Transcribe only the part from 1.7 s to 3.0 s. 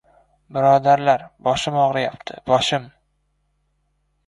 og‘riyapti, boshim...